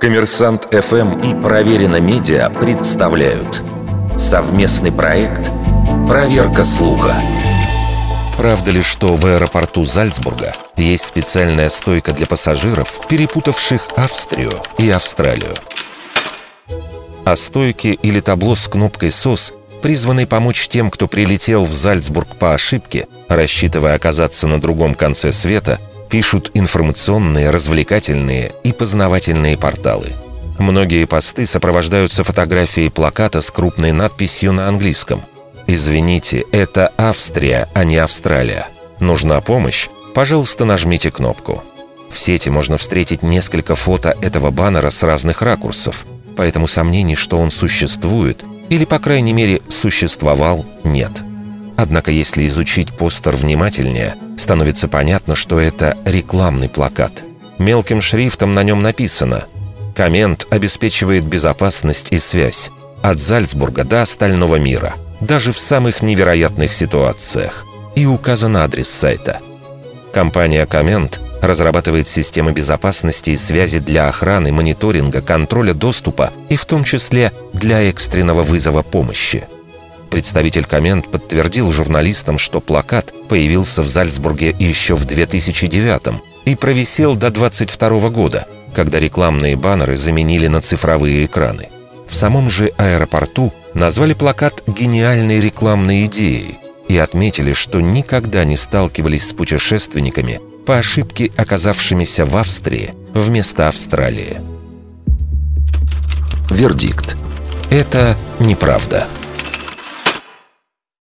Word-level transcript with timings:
Коммерсант 0.00 0.68
ФМ 0.72 1.20
и 1.20 1.34
Проверено 1.42 2.00
Медиа 2.00 2.50
представляют 2.50 3.62
совместный 4.16 4.92
проект 4.92 5.50
«Проверка 6.08 6.62
слуха». 6.62 7.14
Правда 8.36 8.70
ли, 8.70 8.82
что 8.82 9.16
в 9.16 9.24
аэропорту 9.24 9.84
Зальцбурга 9.84 10.52
есть 10.76 11.06
специальная 11.06 11.70
стойка 11.70 12.12
для 12.12 12.26
пассажиров, 12.26 13.06
перепутавших 13.08 13.80
Австрию 13.96 14.52
и 14.78 14.90
Австралию? 14.90 15.54
А 17.24 17.34
стойки 17.34 17.98
или 18.02 18.20
табло 18.20 18.54
с 18.54 18.68
кнопкой 18.68 19.10
«СОС» 19.10 19.54
призваны 19.82 20.26
помочь 20.26 20.68
тем, 20.68 20.90
кто 20.90 21.08
прилетел 21.08 21.64
в 21.64 21.72
Зальцбург 21.72 22.36
по 22.36 22.54
ошибке, 22.54 23.08
рассчитывая 23.28 23.94
оказаться 23.94 24.46
на 24.46 24.60
другом 24.60 24.94
конце 24.94 25.32
света, 25.32 25.80
пишут 26.08 26.50
информационные, 26.54 27.50
развлекательные 27.50 28.52
и 28.64 28.72
познавательные 28.72 29.56
порталы. 29.56 30.12
Многие 30.58 31.04
посты 31.04 31.46
сопровождаются 31.46 32.24
фотографией 32.24 32.88
плаката 32.88 33.40
с 33.40 33.50
крупной 33.50 33.92
надписью 33.92 34.52
на 34.52 34.68
английском. 34.68 35.22
«Извините, 35.66 36.44
это 36.52 36.92
Австрия, 36.96 37.68
а 37.74 37.84
не 37.84 37.98
Австралия. 37.98 38.68
Нужна 39.00 39.40
помощь? 39.40 39.88
Пожалуйста, 40.14 40.64
нажмите 40.64 41.10
кнопку». 41.10 41.62
В 42.10 42.18
сети 42.18 42.48
можно 42.48 42.78
встретить 42.78 43.22
несколько 43.22 43.76
фото 43.76 44.16
этого 44.22 44.50
баннера 44.50 44.90
с 44.90 45.02
разных 45.02 45.42
ракурсов, 45.42 46.06
поэтому 46.36 46.66
сомнений, 46.66 47.16
что 47.16 47.38
он 47.38 47.50
существует, 47.50 48.44
или, 48.70 48.84
по 48.84 48.98
крайней 48.98 49.32
мере, 49.32 49.60
существовал, 49.68 50.64
нет. 50.84 51.12
Однако, 51.76 52.10
если 52.10 52.46
изучить 52.48 52.92
постер 52.92 53.36
внимательнее, 53.36 54.14
становится 54.36 54.88
понятно, 54.88 55.34
что 55.34 55.58
это 55.58 55.96
рекламный 56.04 56.68
плакат. 56.68 57.24
Мелким 57.58 58.00
шрифтом 58.00 58.54
на 58.54 58.62
нем 58.62 58.82
написано 58.82 59.44
«Коммент 59.94 60.46
обеспечивает 60.50 61.24
безопасность 61.24 62.08
и 62.12 62.18
связь 62.18 62.70
от 63.02 63.18
Зальцбурга 63.18 63.84
до 63.84 64.02
остального 64.02 64.56
мира, 64.56 64.94
даже 65.20 65.52
в 65.52 65.58
самых 65.58 66.02
невероятных 66.02 66.74
ситуациях». 66.74 67.64
И 67.94 68.04
указан 68.04 68.56
адрес 68.58 68.90
сайта. 68.90 69.40
Компания 70.12 70.66
«Коммент» 70.66 71.20
разрабатывает 71.40 72.08
системы 72.08 72.52
безопасности 72.52 73.30
и 73.30 73.36
связи 73.36 73.78
для 73.78 74.08
охраны, 74.08 74.52
мониторинга, 74.52 75.22
контроля 75.22 75.72
доступа 75.74 76.30
и 76.48 76.56
в 76.56 76.66
том 76.66 76.84
числе 76.84 77.32
для 77.52 77.82
экстренного 77.82 78.42
вызова 78.42 78.82
помощи– 78.82 79.46
Представитель 80.10 80.64
Коммент 80.64 81.08
подтвердил 81.10 81.72
журналистам, 81.72 82.38
что 82.38 82.60
плакат 82.60 83.12
появился 83.28 83.82
в 83.82 83.88
Зальцбурге 83.88 84.54
еще 84.58 84.94
в 84.94 85.04
2009 85.04 86.20
и 86.44 86.54
провисел 86.54 87.16
до 87.16 87.30
22 87.30 88.10
года, 88.10 88.46
когда 88.74 88.98
рекламные 88.98 89.56
баннеры 89.56 89.96
заменили 89.96 90.46
на 90.46 90.60
цифровые 90.60 91.24
экраны. 91.24 91.68
В 92.08 92.14
самом 92.14 92.48
же 92.50 92.72
аэропорту 92.76 93.52
назвали 93.74 94.14
плакат 94.14 94.62
«гениальной 94.66 95.40
рекламной 95.40 96.04
идеей» 96.04 96.56
и 96.88 96.96
отметили, 96.96 97.52
что 97.52 97.80
никогда 97.80 98.44
не 98.44 98.56
сталкивались 98.56 99.28
с 99.28 99.32
путешественниками, 99.32 100.40
по 100.66 100.78
ошибке 100.78 101.30
оказавшимися 101.36 102.24
в 102.24 102.36
Австрии 102.36 102.92
вместо 103.14 103.68
Австралии. 103.68 104.38
Вердикт. 106.50 107.16
Это 107.70 108.16
неправда. 108.38 109.06